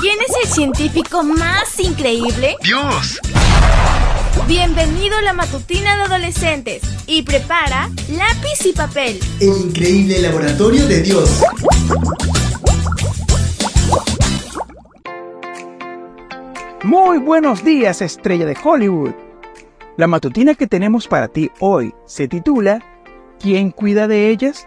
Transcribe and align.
¿Quién 0.00 0.16
es 0.26 0.34
el 0.42 0.50
científico 0.50 1.22
más 1.22 1.78
increíble? 1.78 2.56
¡Dios! 2.62 3.20
Bienvenido 4.48 5.18
a 5.18 5.20
la 5.20 5.34
matutina 5.34 5.94
de 5.94 6.04
adolescentes 6.04 6.80
y 7.06 7.20
prepara 7.20 7.90
lápiz 8.08 8.64
y 8.64 8.72
papel. 8.72 9.20
El 9.40 9.66
increíble 9.66 10.22
laboratorio 10.22 10.86
de 10.86 11.02
Dios. 11.02 11.42
Muy 16.82 17.18
buenos 17.18 17.62
días, 17.62 18.00
estrella 18.00 18.46
de 18.46 18.56
Hollywood. 18.64 19.12
La 19.98 20.06
matutina 20.06 20.54
que 20.54 20.66
tenemos 20.66 21.08
para 21.08 21.28
ti 21.28 21.50
hoy 21.60 21.94
se 22.06 22.26
titula 22.26 22.82
¿Quién 23.38 23.70
cuida 23.70 24.08
de 24.08 24.30
ellas? 24.30 24.66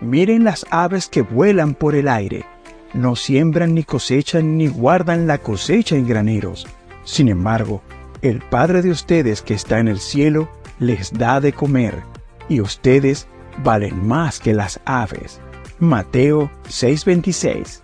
Miren 0.00 0.42
las 0.42 0.66
aves 0.70 1.08
que 1.08 1.22
vuelan 1.22 1.74
por 1.74 1.94
el 1.94 2.08
aire. 2.08 2.44
No 2.92 3.14
siembran 3.14 3.74
ni 3.74 3.84
cosechan 3.84 4.56
ni 4.56 4.66
guardan 4.66 5.26
la 5.26 5.38
cosecha 5.38 5.96
en 5.96 6.06
graneros. 6.06 6.66
Sin 7.04 7.28
embargo, 7.28 7.82
el 8.22 8.40
Padre 8.40 8.82
de 8.82 8.90
ustedes 8.90 9.42
que 9.42 9.54
está 9.54 9.78
en 9.78 9.88
el 9.88 10.00
cielo 10.00 10.48
les 10.78 11.12
da 11.12 11.40
de 11.40 11.52
comer, 11.52 12.02
y 12.48 12.60
ustedes 12.60 13.26
valen 13.62 14.06
más 14.06 14.40
que 14.40 14.54
las 14.54 14.80
aves. 14.84 15.40
Mateo 15.78 16.50
6:26 16.68 17.80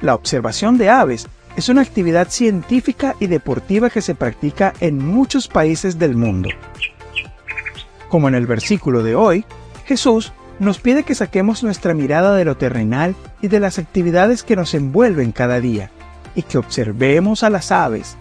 La 0.00 0.14
observación 0.14 0.78
de 0.78 0.88
aves 0.88 1.28
es 1.56 1.68
una 1.68 1.82
actividad 1.82 2.28
científica 2.30 3.16
y 3.20 3.26
deportiva 3.26 3.90
que 3.90 4.02
se 4.02 4.14
practica 4.14 4.72
en 4.80 4.98
muchos 5.04 5.46
países 5.46 5.98
del 5.98 6.16
mundo. 6.16 6.48
Como 8.08 8.28
en 8.28 8.34
el 8.34 8.46
versículo 8.46 9.02
de 9.02 9.14
hoy, 9.14 9.44
Jesús 9.84 10.32
nos 10.60 10.78
pide 10.78 11.02
que 11.04 11.14
saquemos 11.14 11.64
nuestra 11.64 11.94
mirada 11.94 12.36
de 12.36 12.44
lo 12.44 12.56
terrenal 12.56 13.16
y 13.40 13.48
de 13.48 13.60
las 13.60 13.78
actividades 13.78 14.42
que 14.42 14.56
nos 14.56 14.74
envuelven 14.74 15.32
cada 15.32 15.58
día, 15.58 15.90
y 16.34 16.42
que 16.42 16.58
observemos 16.58 17.42
a 17.42 17.50
las 17.50 17.72
aves. 17.72 18.16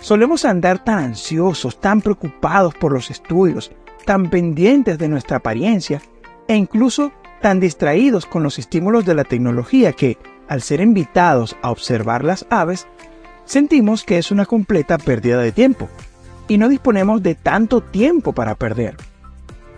Solemos 0.00 0.46
andar 0.46 0.82
tan 0.82 0.98
ansiosos, 0.98 1.80
tan 1.80 2.00
preocupados 2.00 2.74
por 2.74 2.92
los 2.92 3.10
estudios, 3.10 3.70
tan 4.06 4.30
pendientes 4.30 4.98
de 4.98 5.08
nuestra 5.08 5.36
apariencia, 5.36 6.00
e 6.48 6.56
incluso 6.56 7.12
tan 7.42 7.60
distraídos 7.60 8.24
con 8.24 8.42
los 8.42 8.58
estímulos 8.58 9.04
de 9.04 9.14
la 9.14 9.24
tecnología 9.24 9.92
que, 9.92 10.16
al 10.48 10.62
ser 10.62 10.80
invitados 10.80 11.54
a 11.60 11.70
observar 11.70 12.24
las 12.24 12.46
aves, 12.48 12.86
sentimos 13.44 14.04
que 14.04 14.16
es 14.16 14.30
una 14.30 14.46
completa 14.46 14.96
pérdida 14.96 15.38
de 15.38 15.52
tiempo, 15.52 15.90
y 16.48 16.56
no 16.56 16.70
disponemos 16.70 17.22
de 17.22 17.34
tanto 17.34 17.82
tiempo 17.82 18.32
para 18.32 18.54
perder. 18.54 18.96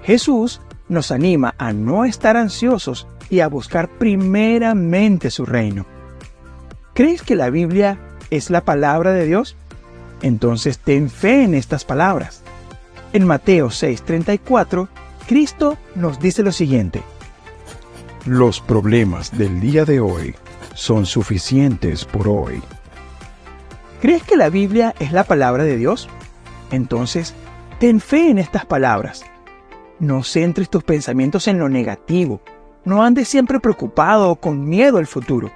Jesús 0.04 0.60
nos 0.88 1.10
anima 1.10 1.54
a 1.58 1.72
no 1.72 2.04
estar 2.04 2.36
ansiosos 2.36 3.06
y 3.30 3.40
a 3.40 3.48
buscar 3.48 3.88
primeramente 3.98 5.30
su 5.30 5.46
reino. 5.46 5.86
¿Crees 6.94 7.22
que 7.22 7.34
la 7.34 7.50
Biblia 7.50 7.98
es 8.30 8.50
la 8.50 8.64
palabra 8.64 9.12
de 9.12 9.26
Dios? 9.26 9.56
Entonces 10.22 10.78
ten 10.78 11.10
fe 11.10 11.44
en 11.44 11.54
estas 11.54 11.84
palabras. 11.84 12.42
En 13.12 13.26
Mateo 13.26 13.68
6:34, 13.68 14.88
Cristo 15.26 15.76
nos 15.94 16.18
dice 16.20 16.42
lo 16.42 16.52
siguiente. 16.52 17.02
Los 18.24 18.60
problemas 18.60 19.36
del 19.36 19.60
día 19.60 19.84
de 19.84 20.00
hoy 20.00 20.34
son 20.74 21.06
suficientes 21.06 22.04
por 22.04 22.28
hoy. 22.28 22.62
¿Crees 24.00 24.22
que 24.22 24.36
la 24.36 24.50
Biblia 24.50 24.94
es 24.98 25.12
la 25.12 25.24
palabra 25.24 25.64
de 25.64 25.76
Dios? 25.76 26.08
Entonces, 26.70 27.34
ten 27.78 28.00
fe 28.00 28.30
en 28.30 28.38
estas 28.38 28.66
palabras. 28.66 29.24
No 29.98 30.22
centres 30.22 30.68
tus 30.68 30.84
pensamientos 30.84 31.48
en 31.48 31.58
lo 31.58 31.68
negativo. 31.68 32.40
No 32.84 33.02
andes 33.02 33.28
siempre 33.28 33.60
preocupado 33.60 34.30
o 34.30 34.36
con 34.36 34.68
miedo 34.68 34.98
al 34.98 35.06
futuro. 35.06 35.50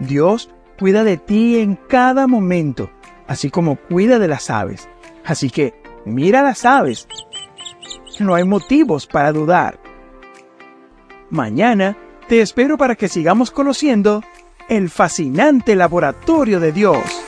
Dios 0.00 0.50
cuida 0.78 1.04
de 1.04 1.16
ti 1.16 1.58
en 1.58 1.76
cada 1.76 2.26
momento, 2.26 2.90
así 3.26 3.50
como 3.50 3.76
cuida 3.76 4.18
de 4.18 4.28
las 4.28 4.50
aves. 4.50 4.88
Así 5.24 5.50
que 5.50 5.74
mira 6.04 6.42
las 6.42 6.64
aves. 6.64 7.06
No 8.20 8.34
hay 8.34 8.44
motivos 8.44 9.06
para 9.06 9.32
dudar. 9.32 9.78
Mañana 11.30 11.96
te 12.28 12.40
espero 12.40 12.76
para 12.76 12.96
que 12.96 13.08
sigamos 13.08 13.50
conociendo 13.50 14.22
el 14.68 14.90
fascinante 14.90 15.76
laboratorio 15.76 16.60
de 16.60 16.72
Dios. 16.72 17.27